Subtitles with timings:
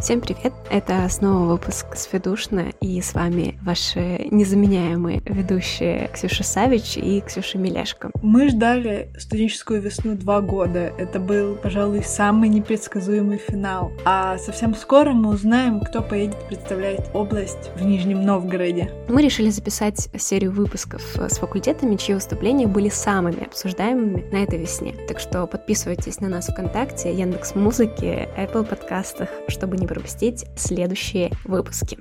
[0.00, 0.54] Всем привет!
[0.70, 8.10] Это снова выпуск «Сведушно», и с вами ваши незаменяемые ведущие Ксюша Савич и Ксюша Миляшко.
[8.22, 10.94] Мы ждали студенческую весну два года.
[10.96, 13.92] Это был, пожалуй, самый непредсказуемый финал.
[14.06, 18.90] А совсем скоро мы узнаем, кто поедет представлять область в Нижнем Новгороде.
[19.06, 24.94] Мы решили записать серию выпусков с факультетами, чьи выступления были самыми обсуждаемыми на этой весне.
[25.08, 31.98] Так что подписывайтесь на нас ВКонтакте, Яндекс Музыке, Apple подкастах, чтобы не пропустить следующие выпуски.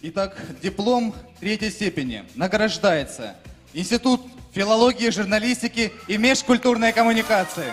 [0.00, 3.36] Итак, диплом третьей степени награждается
[3.74, 7.66] Институт филологии, журналистики и межкультурной коммуникации.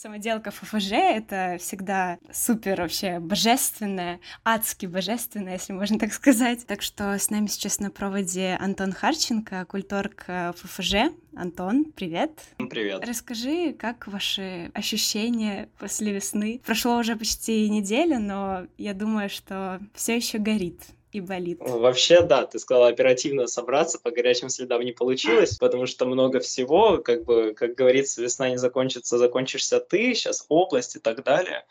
[0.00, 6.64] Самоделка ФФЖ— это всегда супер вообще божественное, адски божественное, если можно так сказать.
[6.68, 11.10] Так что с нами сейчас на проводе Антон Харченко, культорг ФФЖ.
[11.34, 12.30] Антон, привет.
[12.70, 13.04] Привет.
[13.04, 16.60] Расскажи, как ваши ощущения после весны?
[16.64, 20.80] Прошло уже почти неделя, но я думаю, что все еще горит
[21.12, 21.58] и болит.
[21.60, 26.98] Вообще, да, ты сказала оперативно собраться, по горячим следам не получилось, потому что много всего,
[26.98, 31.64] как бы, как говорится, весна не закончится, закончишься ты, сейчас область и так далее.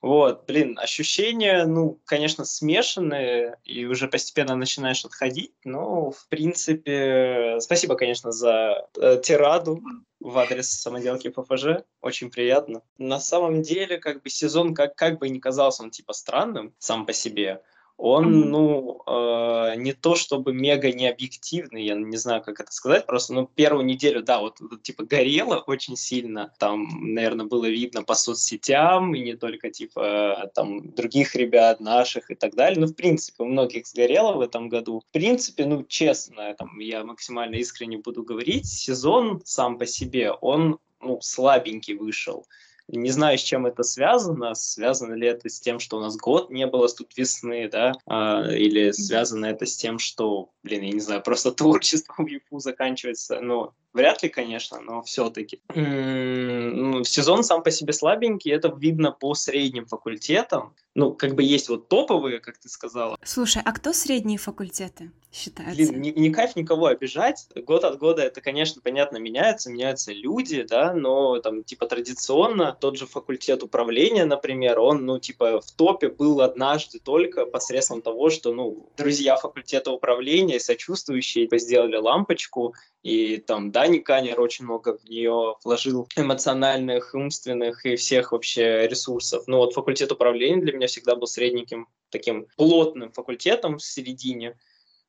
[0.00, 7.96] Вот, блин, ощущения, ну, конечно, смешанные, и уже постепенно начинаешь отходить, но, в принципе, спасибо,
[7.96, 9.82] конечно, за э, тираду
[10.20, 12.82] в адрес самоделки ПФЖ, очень приятно.
[12.96, 17.04] На самом деле, как бы сезон, как, как бы ни казался он, типа, странным сам
[17.04, 17.60] по себе,
[17.98, 23.34] он, ну, э, не то чтобы мега необъективный, я не знаю, как это сказать, просто,
[23.34, 28.14] ну, первую неделю, да, вот, вот типа, горело очень сильно, там, наверное, было видно по
[28.14, 33.42] соцсетям, и не только, типа, там, других ребят, наших и так далее, ну, в принципе,
[33.42, 35.00] у многих сгорело в этом году.
[35.00, 40.78] В принципе, ну, честно, там, я максимально искренне буду говорить, сезон сам по себе, он,
[41.00, 42.46] ну, слабенький вышел.
[42.88, 44.54] Не знаю, с чем это связано.
[44.54, 47.92] Связано ли это с тем, что у нас год не было тут весны, да?
[48.06, 52.58] А, или связано это с тем, что, блин, я не знаю, просто творчество в ЮФУ
[52.58, 53.40] заканчивается.
[53.40, 55.60] Ну, вряд ли, конечно, но все-таки.
[55.74, 60.74] Ну, сезон сам по себе слабенький, это видно по средним факультетам.
[60.94, 63.16] Ну, как бы есть вот топовые, как ты сказала.
[63.22, 65.76] Слушай, а кто средние факультеты считаются?
[65.76, 67.46] Блин, не, не кайф никого обижать.
[67.54, 72.96] Год от года это, конечно, понятно, меняется, меняются люди, да, но там, типа, традиционно тот
[72.96, 78.52] же факультет управления, например, он, ну, типа, в топе был однажды только посредством того, что,
[78.52, 85.56] ну, друзья факультета управления, сочувствующие, сделали лампочку, и там Дани Канер очень много в нее
[85.64, 89.44] вложил эмоциональных, умственных и всех вообще ресурсов.
[89.46, 94.58] Но вот факультет управления для меня всегда был средненьким, таким плотным факультетом в середине.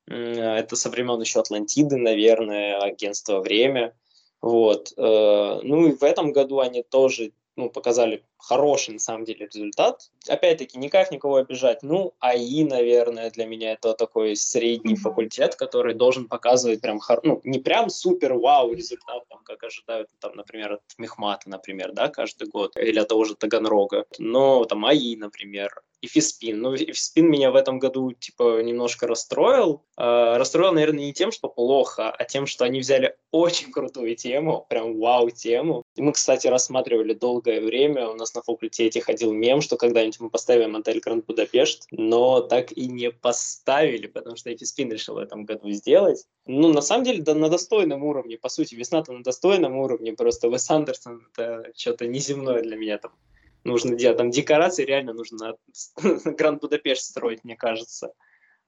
[0.06, 3.94] Это со времен еще Атлантиды, наверное, агентство «Время».
[4.40, 4.92] Вот.
[4.96, 10.10] Э, ну и в этом году они тоже ну, показали хороший, на самом деле, результат.
[10.28, 11.82] Опять-таки, не кайф никого обижать.
[11.82, 17.58] Ну, АИ, наверное, для меня это такой средний факультет, который должен показывать прям, ну, не
[17.58, 22.98] прям супер-вау результат, там, как ожидают, там, например, от Мехмата, например, да, каждый год, или
[22.98, 24.04] от того же Таганрога.
[24.18, 26.60] Но там АИ, например, и Фиспин.
[26.60, 29.84] Ну, Фиспин меня в этом году, типа, немножко расстроил.
[29.98, 34.66] Э, расстроил, наверное, не тем, что плохо, а тем, что они взяли очень крутую тему,
[34.68, 35.82] прям вау-тему.
[35.96, 40.30] И мы, кстати, рассматривали долгое время, у нас на факультете ходил мем, что когда-нибудь мы
[40.30, 45.44] поставим отель Гранд Будапешт, но так и не поставили, потому что Фиспин решил в этом
[45.44, 46.26] году сделать.
[46.46, 50.48] Ну, на самом деле, да, на достойном уровне, по сути, весна-то на достойном уровне, просто
[50.48, 53.12] Вес Андерсон— это что-то неземное для меня там
[53.64, 54.18] нужно делать.
[54.18, 55.56] Там декорации реально нужно
[56.24, 58.12] Гранд Будапешт строить, мне кажется.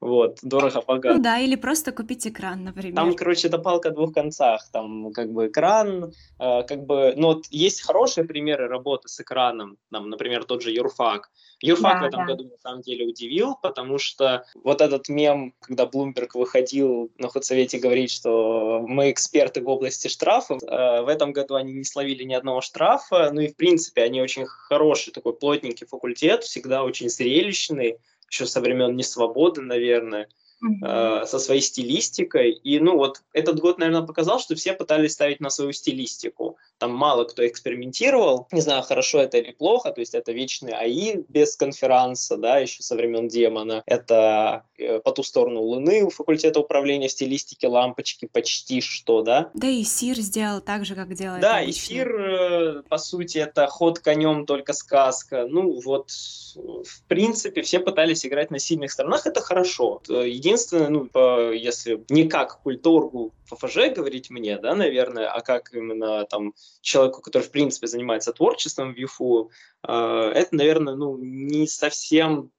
[0.03, 1.15] Вот, дорого-богато.
[1.17, 2.97] Ну да, или просто купить экран, например.
[2.97, 4.69] Там, короче, это палка двух концах.
[4.73, 7.15] Там как бы экран, э, как бы...
[7.17, 9.79] Ну вот есть хорошие примеры работы с экраном.
[9.93, 11.31] Там, например, тот же Юрфак.
[11.61, 12.33] Юрфак да, в этом да.
[12.33, 17.79] году на самом деле удивил, потому что вот этот мем, когда Блумберг выходил на худсовете
[17.79, 22.35] говорить, что мы эксперты в области штрафов, э, в этом году они не словили ни
[22.35, 23.31] одного штрафа.
[23.33, 27.99] Ну и, в принципе, они очень хороший такой плотненький факультет, всегда очень зрелищный
[28.33, 30.29] еще со времен Несвободы, наверное,
[30.65, 31.23] mm-hmm.
[31.23, 32.53] э, со своей стилистикой.
[32.53, 36.57] И, ну, вот этот год, наверное, показал, что все пытались ставить на свою стилистику.
[36.83, 38.49] Там мало кто экспериментировал.
[38.51, 39.93] Не знаю, хорошо это или плохо.
[39.93, 43.85] То есть это вечный АИ без конферанса, да, еще со времен демона.
[43.87, 49.51] Это э, по ту сторону Луны у факультета управления стилистики лампочки почти что, да.
[49.55, 53.69] Да и Сир сделал так же, как делает Да, и Сир, э, по сути, это
[53.69, 55.47] ход конем, только сказка.
[55.49, 59.25] Ну, вот, в принципе, все пытались играть на сильных сторонах.
[59.25, 60.03] Это хорошо.
[60.09, 65.73] Единственное, единственное, ну, по, если не как культуру ФФЖ говорить мне, да, наверное, а как
[65.73, 69.51] именно там человеку, который, в принципе, занимается творчеством в ЮФУ,
[69.87, 69.93] э,
[70.35, 72.51] это, наверное, ну, не совсем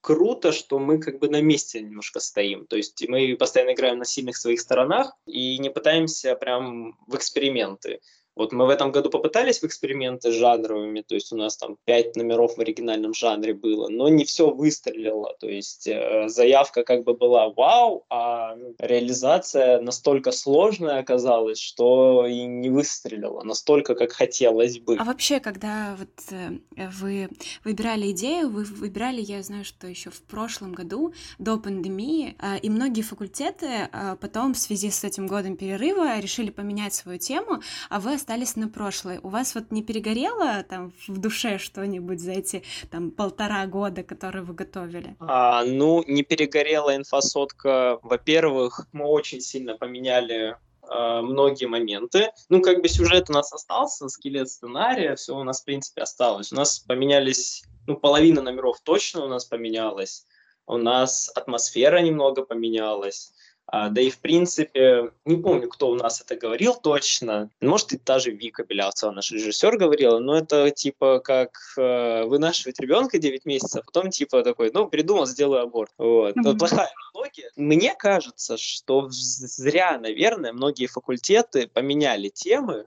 [0.00, 2.66] круто, что мы как бы на месте немножко стоим.
[2.66, 8.00] То есть мы постоянно играем на сильных своих сторонах и не пытаемся прям в эксперименты.
[8.36, 12.16] Вот мы в этом году попытались в эксперименты жанровыми, то есть у нас там пять
[12.16, 15.36] номеров в оригинальном жанре было, но не все выстрелило.
[15.40, 22.26] То есть э, заявка как бы была вау, а ну, реализация настолько сложная оказалась, что
[22.26, 24.96] и не выстрелила настолько, как хотелось бы.
[24.96, 26.58] А вообще, когда вот э,
[27.00, 27.28] вы
[27.64, 32.70] выбирали идею, вы выбирали, я знаю, что еще в прошлом году, до пандемии, э, и
[32.70, 38.00] многие факультеты э, потом в связи с этим годом перерыва решили поменять свою тему, а
[38.00, 39.18] вы остались на прошлое.
[39.22, 44.44] У вас вот не перегорело там в душе что-нибудь за эти там полтора года, которые
[44.44, 45.16] вы готовили?
[45.20, 47.98] А, ну, не перегорела инфосотка.
[48.02, 52.30] Во-первых, мы очень сильно поменяли а, многие моменты.
[52.50, 56.52] Ну, как бы сюжет у нас остался, скелет сценария, все у нас, в принципе, осталось.
[56.52, 60.26] У нас поменялись, ну, половина номеров точно у нас поменялась.
[60.66, 63.32] У нас атмосфера немного поменялась.
[63.72, 67.50] А, да и, в принципе, не помню, кто у нас это говорил точно.
[67.60, 72.80] Может, и та же Вика Белявцева, наш режиссер, говорила, но это типа как э, вынашивать
[72.80, 75.92] ребенка 9 месяцев, а потом типа такой, ну, придумал, сделаю аборт.
[75.98, 76.36] Вот.
[76.36, 76.58] Mm-hmm.
[76.58, 77.50] Плохая аналогия.
[77.54, 82.86] Мне кажется, что зря, наверное, многие факультеты поменяли темы,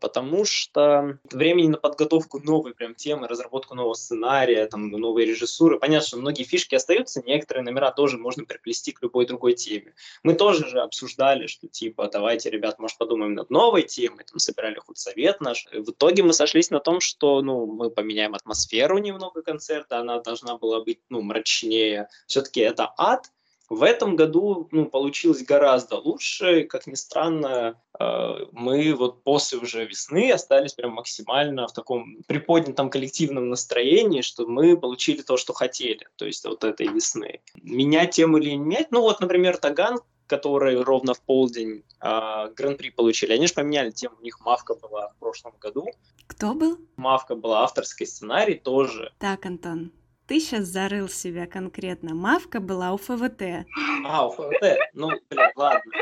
[0.00, 5.78] потому что времени на подготовку новой прям темы, разработку нового сценария, там, новой режиссуры.
[5.78, 9.94] Понятно, что многие фишки остаются, некоторые номера тоже можно приплести к любой другой теме.
[10.22, 14.78] Мы тоже же обсуждали, что типа, давайте, ребят, может, подумаем над новой темой, там, собирали
[14.78, 15.66] худсовет наш.
[15.72, 20.58] В итоге мы сошлись на том, что, ну, мы поменяем атмосферу немного концерта, она должна
[20.58, 22.08] была быть, ну, мрачнее.
[22.26, 23.30] Все-таки это ад,
[23.72, 26.64] в этом году ну, получилось гораздо лучше.
[26.64, 32.90] Как ни странно, э, мы вот после уже весны остались прям максимально в таком приподнятом
[32.90, 37.40] коллективном настроении, что мы получили то, что хотели, то есть вот этой весны.
[37.62, 38.90] Менять тему или не менять?
[38.90, 44.16] Ну вот, например, Таган, который ровно в полдень э, гран-при получили, они же поменяли тему,
[44.20, 45.86] у них Мавка была в прошлом году.
[46.26, 46.78] Кто был?
[46.96, 49.14] Мавка была авторский сценарий тоже.
[49.18, 49.92] Так, Антон,
[50.32, 52.14] ты сейчас зарыл себя конкретно.
[52.14, 53.66] Мавка была у ФВТ.
[54.06, 54.78] А, у ФВТ?
[54.94, 55.92] Ну, блин, ладно.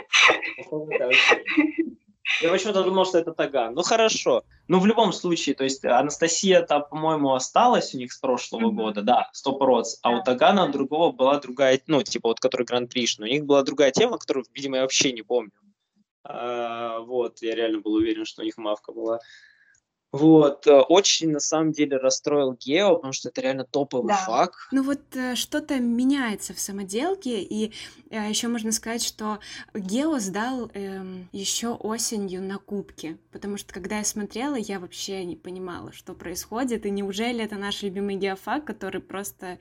[2.41, 3.75] Я почему-то думал, что это Таган.
[3.75, 4.45] Ну хорошо.
[4.69, 8.75] Ну в любом случае, то есть Анастасия-то, по-моему, осталась у них с прошлого mm-hmm.
[8.77, 9.97] года, да, стоп роц.
[10.03, 13.91] А у Тагана другого была другая, ну типа вот который Гран-при, у них была другая
[13.91, 15.51] тема, которую, видимо, я вообще не помню.
[16.23, 19.19] А, вот, я реально был уверен, что у них мавка была.
[20.13, 24.17] Вот, э, очень на самом деле расстроил Гео, потому что это реально топовый да.
[24.17, 24.59] факт.
[24.73, 27.73] Ну вот э, что-то меняется в самоделке, и
[28.11, 29.39] э, еще можно сказать, что
[29.73, 35.37] Гео сдал эм, еще осенью на кубке, потому что когда я смотрела, я вообще не
[35.37, 39.59] понимала, что происходит, и неужели это наш любимый геофак, который просто,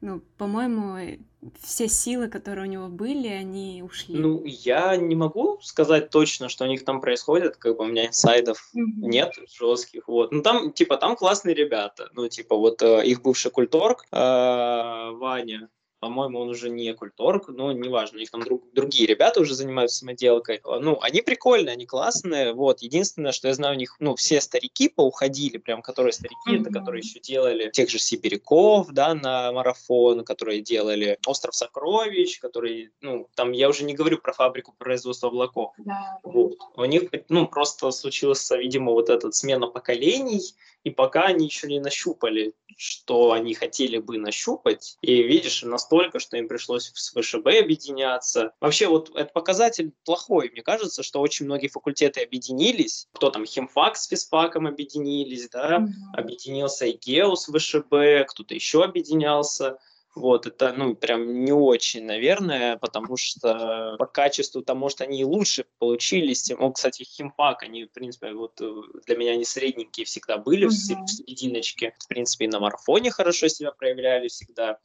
[0.00, 1.18] ну, по-моему,
[1.60, 4.16] все силы, которые у него были, они ушли.
[4.16, 8.06] Ну, я не могу сказать точно, что у них там происходит, как бы у меня
[8.06, 9.08] инсайдов mm-hmm.
[9.08, 10.32] нет жестких, вот.
[10.32, 15.68] Ну, там, типа, там классные ребята, ну, типа, вот э, их бывший культорг, э, Ваня,
[16.02, 19.98] по-моему, он уже не культорг, но неважно, у них там друг, другие ребята уже занимаются
[19.98, 20.60] самоделкой.
[20.64, 22.82] Ну, они прикольные, они классные, вот.
[22.82, 26.60] Единственное, что я знаю, у них, ну, все старики поуходили, прям, которые старики, mm-hmm.
[26.62, 32.90] это которые еще делали тех же сибиряков, да, на марафон, которые делали Остров Сокровищ, которые,
[33.00, 35.72] ну, там, я уже не говорю про фабрику производства облаков.
[35.78, 36.18] Да.
[36.24, 36.56] Вот.
[36.74, 40.42] У них, ну, просто случилась, видимо, вот эта смена поколений,
[40.82, 45.62] и пока они еще не нащупали, что они хотели бы нащупать, и видишь,
[45.92, 48.52] настолько, что им пришлось с ВШБ объединяться.
[48.60, 50.50] Вообще вот этот показатель плохой.
[50.50, 53.08] Мне кажется, что очень многие факультеты объединились.
[53.12, 55.88] Кто там, химфак с физфаком объединились, да, mm-hmm.
[56.14, 59.78] объединился и ГЕО с ВШБ, кто-то еще объединялся.
[60.14, 65.24] Вот, это, ну, прям не очень, наверное, потому что по качеству, там, может, они и
[65.24, 66.50] лучше получились.
[66.50, 68.74] Ну, кстати, химпак, они, в принципе, вот э,
[69.06, 71.04] для меня они средненькие всегда были mm-hmm.
[71.04, 71.94] в серединочке.
[71.98, 74.78] В принципе, и на марафоне хорошо себя проявляли всегда.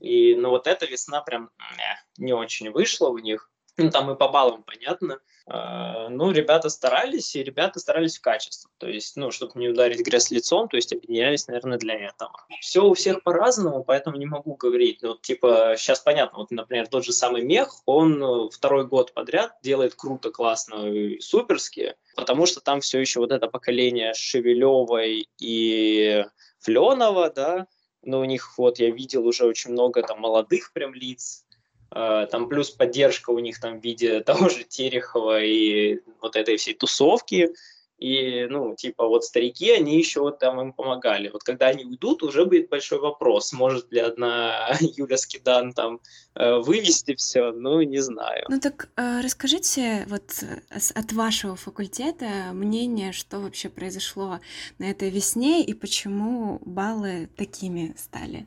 [0.00, 1.50] И, ну, вот эта весна прям
[2.18, 3.51] не, не очень вышла у них.
[3.78, 5.20] Ну, там и по баллам понятно.
[5.46, 8.70] А, ну, ребята старались, и ребята старались в качестве.
[8.78, 12.32] То есть, ну, чтобы не ударить грязь лицом, то есть объединялись, наверное, для этого.
[12.60, 14.98] Все у всех по-разному, поэтому не могу говорить.
[15.02, 19.56] Ну, типа, сейчас понятно, вот, например, тот же самый мех, он э, второй год подряд
[19.62, 26.24] делает круто, классно и суперски, потому что там все еще вот это поколение Шевелевой и
[26.60, 27.66] Фленова, да,
[28.02, 31.44] но у них вот я видел уже очень много там молодых прям лиц,
[31.92, 36.74] там плюс поддержка у них там в виде того же Терехова и вот этой всей
[36.74, 37.50] тусовки.
[38.02, 41.28] И, ну, типа, вот старики, они еще вот там им помогали.
[41.28, 46.00] Вот когда они уйдут, уже будет большой вопрос, может ли одна Юля Скидан там
[46.34, 48.46] э, вывести все, ну, не знаю.
[48.48, 54.40] Ну так э, расскажите вот э, от вашего факультета мнение, что вообще произошло
[54.78, 58.46] на этой весне и почему баллы такими стали?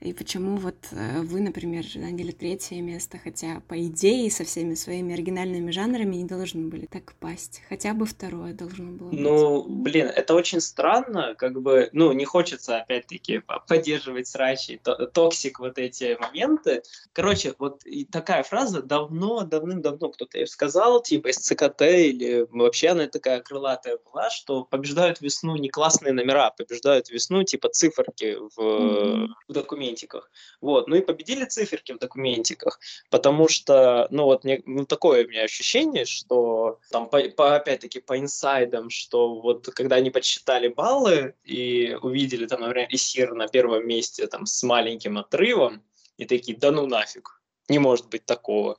[0.00, 5.72] И почему вот вы, например, заняли третье место, хотя, по идее, со всеми своими оригинальными
[5.72, 7.62] жанрами не должны были так пасть.
[7.68, 9.20] Хотя бы второе должно было быть.
[9.20, 14.80] Ну, блин, это очень странно, как бы, ну, не хочется, опять-таки, поддерживать срачи,
[15.12, 16.82] toxic вот эти моменты.
[17.12, 23.40] Короче, вот такая фраза давно, давным-давно кто-то сказал, типа, из ЦКТ или вообще она такая
[23.40, 29.26] крылатая была, что побеждают весну не классные номера, побеждают весну, типа, циферки в, mm-hmm.
[29.48, 30.30] в документиках.
[30.60, 30.88] Вот.
[30.88, 32.78] Ну и победили циферки в документиках,
[33.10, 38.00] потому что, ну вот, мне, ну, такое у меня ощущение, что там, по, по, опять-таки,
[38.00, 38.18] по
[38.58, 44.26] инсайдам, что вот когда они подсчитали баллы и увидели там, например, Исир на первом месте
[44.26, 45.82] там с маленьким отрывом,
[46.16, 48.78] и такие, да ну нафиг, не может быть такого.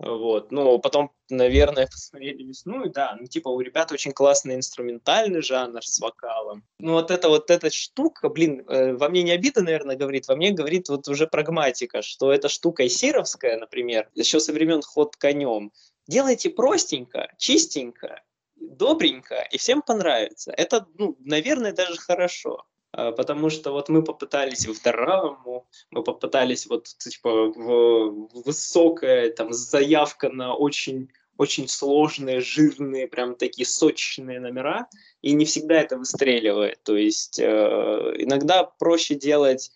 [0.00, 0.50] Вот.
[0.50, 5.86] Ну, потом, наверное, посмотрели весну, и да, ну, типа, у ребят очень классный инструментальный жанр
[5.86, 6.64] с вокалом.
[6.80, 10.34] Ну, вот эта вот эта штука, блин, э, во мне не обида, наверное, говорит, во
[10.34, 15.70] мне говорит вот уже прагматика, что эта штука исировская, например, еще со времен ход конем,
[16.08, 18.20] делайте простенько, чистенько,
[18.56, 20.52] добренько, и всем понравится.
[20.56, 22.64] Это, ну, наверное, даже хорошо.
[22.92, 29.52] А, потому что вот мы попытались в драму, мы попытались вот типа в высокая там
[29.52, 34.86] заявка на очень очень сложные, жирные, прям такие сочные номера,
[35.20, 36.80] и не всегда это выстреливает.
[36.84, 39.72] То есть э, иногда проще делать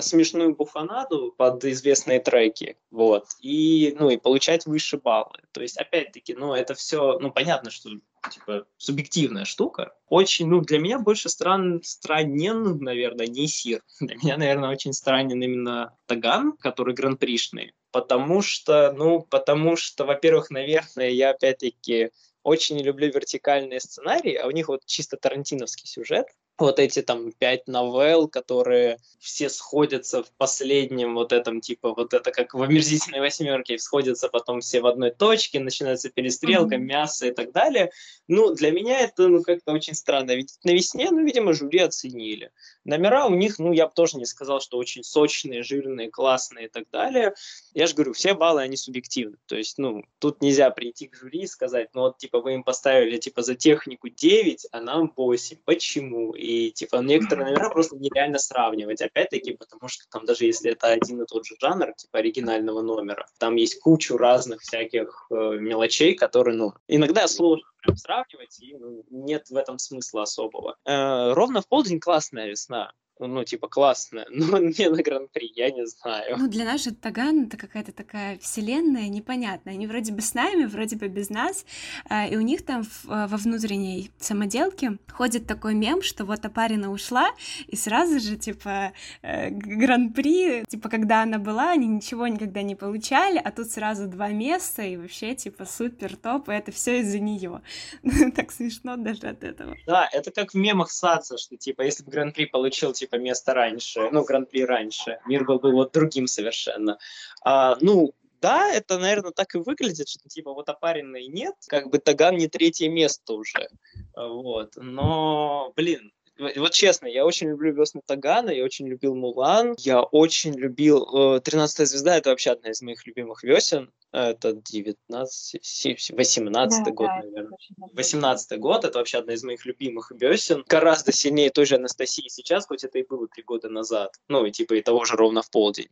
[0.00, 5.40] смешную буфанаду под известные треки, вот, и, ну, и получать выше баллы.
[5.52, 7.90] То есть, опять-таки, ну, это все, ну, понятно, что
[8.30, 9.94] типа субъективная штука.
[10.08, 13.82] Очень, ну, для меня больше стран, странен, наверное, не Сир.
[14.00, 17.74] Для меня, наверное, очень странен именно Таган, который гран-пришный.
[17.90, 22.10] Потому что, ну, потому что, во-первых, наверное, я опять-таки
[22.42, 26.26] очень люблю вертикальные сценарии, а у них вот чисто тарантиновский сюжет,
[26.58, 32.30] вот эти там пять новелл, которые все сходятся в последнем вот этом, типа, вот это
[32.30, 36.78] как в омерзительной восьмерке, сходятся потом все в одной точке, начинается перестрелка, mm-hmm.
[36.78, 37.90] мясо и так далее.
[38.28, 40.32] Ну, для меня это, ну, как-то очень странно.
[40.32, 42.52] Ведь на весне, ну, видимо, жюри оценили.
[42.84, 46.68] Номера у них, ну, я бы тоже не сказал, что очень сочные, жирные, классные и
[46.68, 47.34] так далее.
[47.72, 49.38] Я же говорю, все баллы, они субъективны.
[49.46, 52.62] То есть, ну, тут нельзя прийти к жюри и сказать, ну, вот, типа, вы им
[52.62, 55.56] поставили, типа, за технику 9, а нам 8.
[55.64, 56.34] Почему?
[56.44, 61.22] И типа некоторые номера просто нереально сравнивать, опять-таки, потому что там даже если это один
[61.22, 66.56] и тот же жанр, типа оригинального номера, там есть кучу разных всяких э, мелочей, которые,
[66.56, 70.76] ну, иногда сложно прям сравнивать, и ну, нет в этом смысла особого.
[70.84, 75.86] Э, ровно в полдень классная весна ну, типа, классно, но не на Гран-при, я не
[75.86, 76.36] знаю.
[76.38, 79.74] Ну, для нас же Таган— это какая-то такая вселенная непонятная.
[79.74, 81.64] Они вроде бы с нами, вроде бы без нас,
[82.08, 86.90] а, и у них там а, во внутренней самоделке ходит такой мем, что вот Апарина
[86.90, 87.30] ушла,
[87.66, 88.92] и сразу же, типа,
[89.22, 94.28] э, Гран-при, типа, когда она была, они ничего никогда не получали, а тут сразу два
[94.28, 97.62] места, и вообще, типа, супер топ, и это все из-за нее.
[98.34, 99.76] Так смешно даже от этого.
[99.86, 103.52] Да, это как в мемах Саца, что, типа, если бы Гран-при получил, типа, типа место
[103.54, 105.18] раньше, ну, гран-при раньше.
[105.26, 106.98] Мир был бы вот другим совершенно.
[107.42, 111.98] А, ну, да, это, наверное, так и выглядит, что типа вот опаренной нет, как бы
[111.98, 113.68] Таган не третье место уже.
[114.16, 114.72] Вот.
[114.76, 120.54] Но, блин, вот честно, я очень люблю весны Тагана, я очень любил Мулан, я очень
[120.54, 121.36] любил...
[121.36, 123.92] Э, «Тринадцатая звезда»— это вообще одна из моих любимых весен.
[124.10, 127.58] Это 19, 18 да, год, да, наверное.
[127.94, 130.64] 18 год, это вообще одна из моих любимых весен.
[130.68, 134.14] Гораздо сильнее той же Анастасии сейчас, хоть это и было три года назад.
[134.28, 135.88] Ну, и типа и того же ровно в полдень.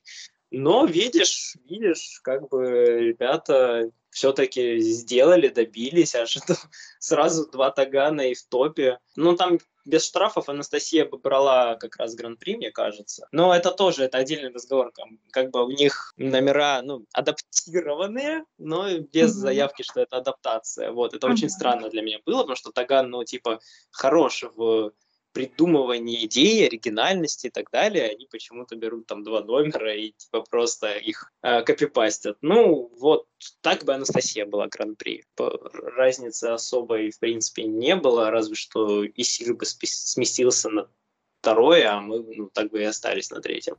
[0.53, 2.65] Но видишь, видишь, как бы
[3.01, 6.57] ребята все-таки сделали, добились, аж это
[6.99, 8.99] сразу два тагана и в топе.
[9.17, 13.27] Ну, там без штрафов Анастасия бы брала как раз гран-при, мне кажется.
[13.33, 14.93] Но это тоже, это отдельный разговор.
[15.31, 19.41] Как бы у них номера, ну, адаптированные, но без mm-hmm.
[19.41, 20.93] заявки, что это адаптация.
[20.93, 21.33] Вот, это mm-hmm.
[21.33, 23.61] очень странно для меня было, потому что Таган, ну, типа,
[23.91, 24.93] хорош в
[25.33, 30.95] придумывании идеи, оригинальности и так далее, они почему-то берут там два номера и типа просто
[30.95, 32.39] их э, копипастят.
[32.43, 33.27] Ну, вот
[33.61, 35.25] так бы Анастасия была гран-при.
[35.37, 40.89] Разницы особой, в принципе, не было, разве что Исир бы сместился на
[41.41, 43.77] второе, а мы ну, так бы и остались на третьем.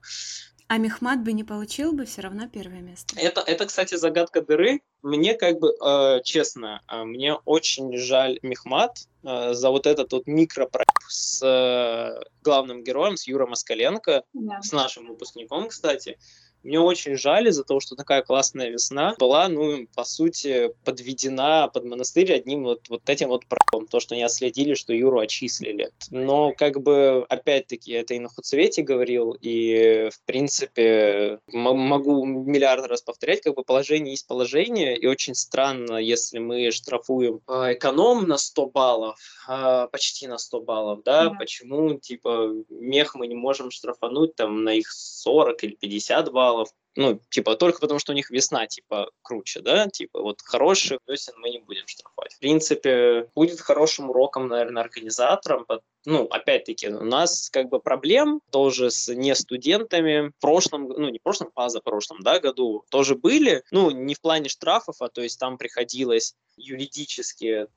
[0.73, 3.13] А Мехмат бы не получил бы все равно первое место.
[3.19, 4.81] Это, это, кстати, загадка дыры.
[5.03, 10.25] Мне как бы, э, честно, э, мне очень жаль Мехмат э, за вот этот вот
[10.25, 14.61] микропроект с э, главным героем, с Юрой Москаленко, Да.
[14.63, 16.17] с нашим выпускником, кстати.
[16.63, 21.85] Мне очень жаль из-за того, что такая классная весна была, ну, по сути, подведена под
[21.85, 25.91] монастырь одним вот, вот этим вот правом, то, что не отследили, что Юру отчислили.
[26.09, 33.01] Но, как бы, опять-таки, это и на худсовете говорил, и, в принципе, могу миллиард раз
[33.01, 38.37] повторять, как бы положение есть положение, и очень странно, если мы штрафуем э, эконом на
[38.37, 41.29] 100 баллов, э, почти на 100 баллов, да, Да.
[41.31, 46.52] почему, типа, мех мы не можем штрафануть там на их 40 или 50 баллов,
[46.95, 51.33] ну, типа, только потому, что у них весна, типа, круче, да, типа, вот хороших весен
[51.37, 52.33] мы не будем штрафовать.
[52.33, 55.65] В принципе, будет хорошим уроком, наверное, организаторам,
[56.05, 61.19] ну, опять-таки, у нас как бы проблем тоже с не студентами в прошлом, ну, не
[61.19, 65.09] в прошлом, а за прошлом, да, году тоже были, ну, не в плане штрафов, а
[65.09, 67.67] то есть там приходилось юридически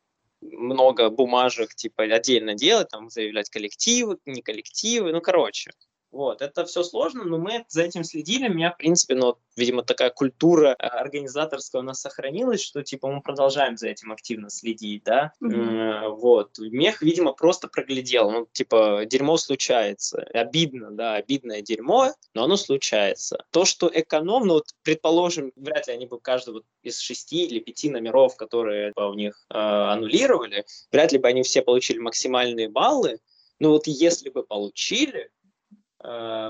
[0.41, 5.73] много бумажек, типа, отдельно делать, там, заявлять коллективы, не коллективы, ну, короче.
[6.17, 8.49] Вот, это все сложно, но мы за этим следили.
[8.49, 13.09] У меня, в принципе, ну, видимо, такая культура э, организаторская у нас сохранилась, что, типа,
[13.09, 15.33] мы продолжаем за этим активно следить, да.
[15.43, 16.59] М, Вот.
[16.59, 18.31] Мех, видимо, просто проглядел.
[18.31, 20.23] Ну, типа, дерьмо случается.
[20.33, 23.45] Обидно, да, обидное дерьмо, но оно случается.
[23.51, 27.59] То, что эконом, ну, вот, предположим, вряд ли они бы каждый вот из шести или
[27.59, 32.71] пяти номеров, которые типа, у них э, аннулировали, вряд ли бы они все получили максимальные
[32.71, 33.19] баллы.
[33.59, 35.31] Но вот если бы получили,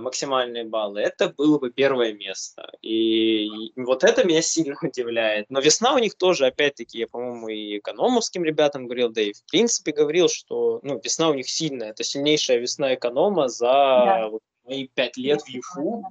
[0.01, 2.71] максимальные баллы, это было бы первое место.
[2.83, 5.47] И, вот это меня сильно удивляет.
[5.51, 9.45] Но весна у них тоже, опять-таки, я, по-моему, и экономовским ребятам говорил, да и в
[9.47, 11.91] принципе говорил, что ну, весна у них сильная.
[11.91, 14.29] Это сильнейшая весна эконома за Да.
[14.31, 16.05] вот мои пять лет в ЮФУ.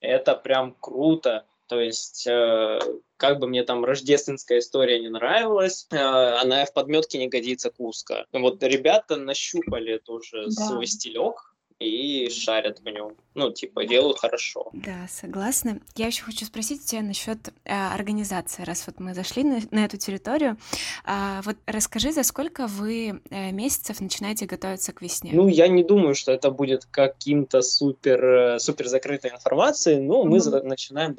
[0.00, 1.44] Это прям круто.
[1.68, 2.80] То есть, э,
[3.16, 8.24] как бы мне там рождественская история не нравилась, э, она в подметке не годится куска.
[8.32, 10.50] Вот ребята нащупали тоже Да.
[10.66, 11.49] свой стилек
[11.80, 13.14] и шарят в нем.
[13.34, 14.68] Ну, типа, делают хорошо.
[14.74, 15.80] Да, согласна.
[15.96, 19.96] Я еще хочу спросить тебя насчет а, организации, раз вот мы зашли на, на эту
[19.96, 20.58] территорию.
[21.04, 25.30] А, вот расскажи, за сколько вы э, месяцев начинаете готовиться к весне?
[25.32, 30.36] Ну, я не думаю, что это будет каким-то супер, э, супер закрытой информацией, но мы
[30.36, 30.40] Мгм.
[30.40, 31.16] за- начинаем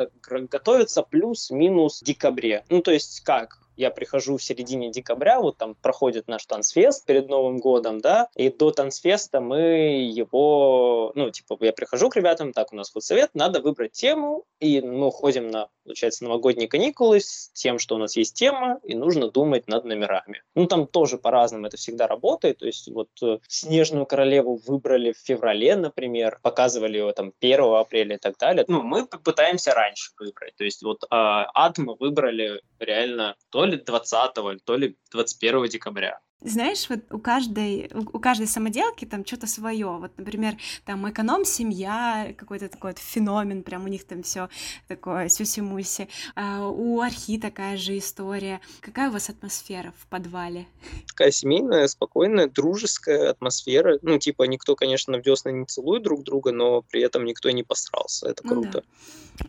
[0.47, 2.65] готовиться плюс-минус в декабре.
[2.69, 3.57] Ну, то есть как?
[3.81, 8.51] Я прихожу в середине декабря, вот там проходит наш танцфест перед Новым годом, да, и
[8.51, 13.59] до танцфеста мы его, ну, типа, я прихожу к ребятам, так, у нас худсовет, надо
[13.59, 18.33] выбрать тему, и мы ходим на, получается, новогодние каникулы с тем, что у нас есть
[18.33, 20.41] тема, и нужно думать над номерами.
[20.55, 25.17] Ну, там тоже по-разному это всегда работает, то есть вот э, «Снежную королеву» выбрали в
[25.17, 28.63] феврале, например, показывали его там 1 апреля и так далее.
[28.69, 33.75] Ну, мы пытаемся раньше выбрать, то есть вот а, «Ад» мы выбрали реально то ли
[33.75, 36.21] 20 то ли 21 декабря.
[36.43, 39.87] Знаешь, вот у каждой, у каждой самоделки там что-то свое.
[39.87, 44.49] Вот, например, там эконом-семья, какой-то такой вот феномен, прям у них там все
[44.87, 46.07] такое сюси-муси.
[46.35, 48.59] А у архи такая же история.
[48.79, 50.65] Какая у вас атмосфера в подвале?
[51.07, 53.99] Такая семейная, спокойная, дружеская атмосфера.
[54.01, 57.63] Ну, типа, никто, конечно, в десна не целует друг друга, но при этом никто не
[57.63, 58.29] посрался.
[58.29, 58.71] Это Ну да.
[58.71, 58.83] круто.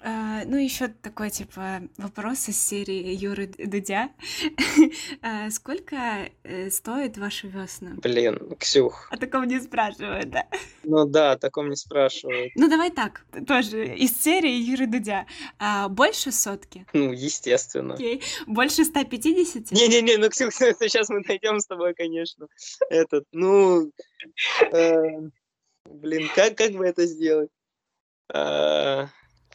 [0.01, 4.11] А, ну, еще такой, типа, вопрос из серии Юры Дудя.
[5.23, 6.31] А, Сколько
[6.83, 7.93] стоит ваша весна?
[8.03, 9.07] Блин, Ксюх.
[9.13, 10.49] О таком не спрашивают, да?
[10.83, 12.53] Ну да, о таком не спрашивают.
[12.57, 15.27] Ну, давай так, тоже из серии Юры Дудя.
[15.61, 16.85] А, больше сотки?
[16.93, 17.95] Ну, естественно.
[17.95, 18.21] Окей.
[18.49, 19.71] Больше 150?
[19.71, 22.49] Не-не-не, ну, Ксюх, сейчас мы найдем с тобой, конечно.
[22.91, 23.93] Этот, ну,
[24.73, 25.21] э,
[25.89, 27.51] блин, как, как бы это сделать?
[28.35, 29.07] Э,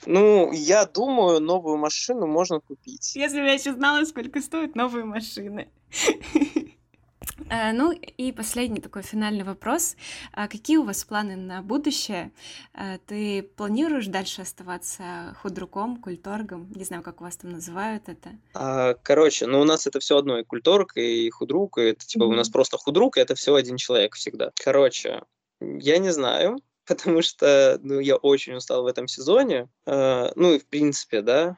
[0.05, 3.17] ну, я думаю, новую машину можно купить.
[3.17, 5.67] Если бы я еще знала, сколько стоят новые машины.
[7.49, 9.95] А, Ну и последний такой финальный вопрос.
[10.33, 12.31] А Какие у вас планы на будущее?
[12.73, 16.71] А, Ты планируешь дальше оставаться худруком, культоргом?
[16.75, 18.31] Не знаю, как у вас там называют это.
[18.53, 22.23] А, короче, ну, у нас это все одно, и культург, и худрук, и это, типа,
[22.23, 24.51] у нас просто худрук, и это все один человек всегда.
[24.55, 25.21] Короче,
[25.59, 30.59] я не знаю, потому что, ну, я очень устал в этом сезоне, э, ну, и
[30.59, 31.57] в принципе, да,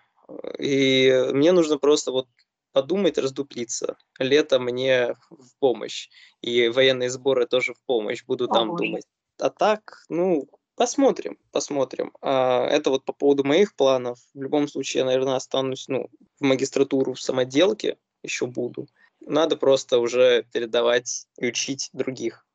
[0.59, 2.27] и мне нужно просто вот
[2.71, 3.97] подумать, раздуплиться.
[4.19, 6.09] Лето мне в помощь,
[6.41, 8.83] и военные сборы тоже в помощь, буду там боже.
[8.85, 9.05] думать.
[9.39, 12.13] А так, ну, посмотрим, посмотрим.
[12.21, 14.19] А, это вот по поводу моих планов.
[14.33, 18.87] В любом случае, я, наверное, останусь, ну, в магистратуру в самоделке еще буду.
[19.21, 22.45] Надо просто уже передавать и учить других.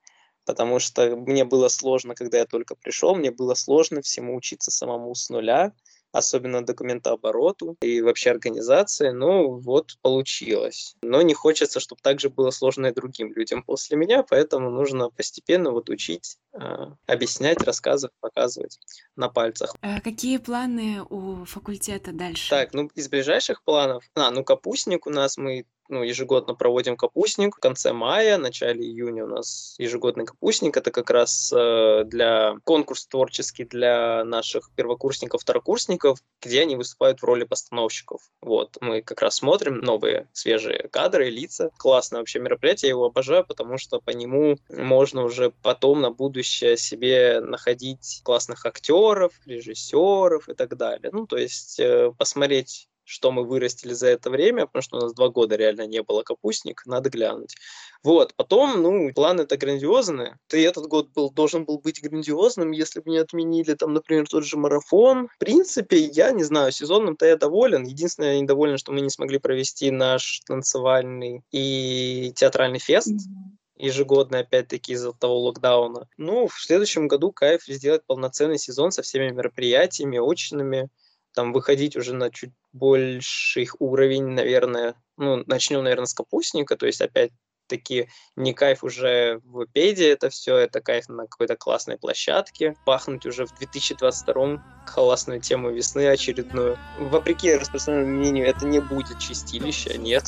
[0.46, 5.14] потому что мне было сложно, когда я только пришел, мне было сложно всему учиться самому
[5.14, 5.72] с нуля,
[6.14, 9.10] особенно документообороту и вообще организации.
[9.10, 10.94] Ну, вот получилось.
[11.02, 15.10] Но не хочется, чтобы так же было сложно и другим людям после меня, поэтому нужно
[15.10, 18.78] постепенно вот учить, а, объяснять, рассказывать, показывать
[19.16, 19.74] на пальцах.
[19.82, 22.48] А какие планы у факультета дальше?
[22.48, 24.04] Так, ну, из ближайших планов...
[24.14, 29.24] А, ну, капустник у нас мы ну, ежегодно проводим капустник в конце мая, начале июня
[29.24, 30.76] у нас ежегодный капустник.
[30.76, 37.24] Это как раз э, для конкурс творческий для наших первокурсников, второкурсников, где они выступают в
[37.24, 38.22] роли постановщиков.
[38.40, 41.70] Вот, мы как раз смотрим новые свежие кадры, лица.
[41.76, 46.76] Классное вообще мероприятие, я его обожаю, потому что по нему можно уже потом на будущее
[46.76, 51.10] себе находить классных актеров, режиссеров и так далее.
[51.12, 55.14] Ну, то есть э, посмотреть что мы вырастили за это время, потому что у нас
[55.14, 57.56] два года реально не было капустник, надо глянуть.
[58.02, 60.38] Вот, потом, ну, планы-то грандиозные.
[60.52, 64.44] И этот год был, должен был быть грандиозным, если бы не отменили, там, например, тот
[64.44, 65.28] же марафон.
[65.28, 67.84] В принципе, я не знаю, сезонным-то я доволен.
[67.84, 73.12] Единственное, я недоволен, что мы не смогли провести наш танцевальный и театральный фест.
[73.12, 76.08] Mm-hmm ежегодно, опять-таки, из-за того локдауна.
[76.16, 80.88] Ну, в следующем году кайф сделать полноценный сезон со всеми мероприятиями, очными,
[81.34, 87.00] там выходить уже на чуть больший уровень, наверное, ну, начнем, наверное, с капустника, то есть
[87.00, 87.30] опять
[87.66, 92.76] таки не кайф уже в педе это все, это кайф на какой-то классной площадке.
[92.84, 96.78] Пахнуть уже в 2022 классную тему весны очередную.
[96.98, 100.24] Вопреки распространенному мнению, это не будет чистилище, нет.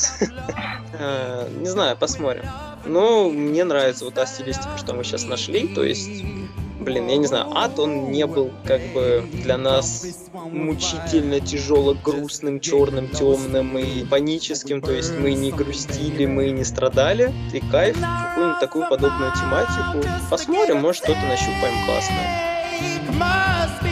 [0.93, 2.45] Э, не знаю, посмотрим.
[2.85, 6.23] Но мне нравится вот та стилистика, что мы сейчас нашли, то есть
[6.79, 12.59] блин, я не знаю, ад, он не был как бы для нас мучительно тяжело грустным,
[12.59, 18.59] черным, темным и паническим, то есть мы не грустили, мы не страдали, и кайф, какую-нибудь
[18.59, 20.07] такую подобную тематику.
[20.29, 23.86] Посмотрим, может что-то нащупаем классное.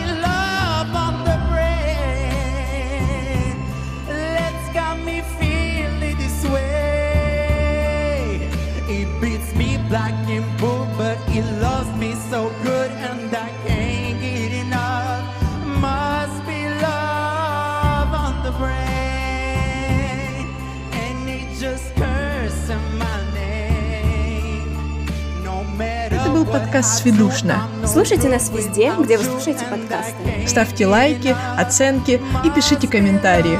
[26.75, 27.69] Подкаст «Сведушно».
[27.87, 30.45] Слушайте нас везде, где вы слушаете подкасты.
[30.45, 33.57] Ставьте лайки, оценки и пишите комментарии.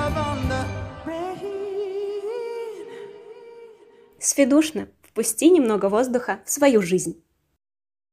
[4.20, 7.16] «Сведушно»– впусти немного воздуха в свою жизнь.